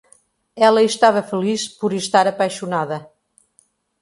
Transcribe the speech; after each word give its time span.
Ela 0.67 0.81
estava 0.81 1.21
feliz 1.21 1.67
por 1.79 1.93
estar 1.93 2.25
apaixonada. 2.27 2.99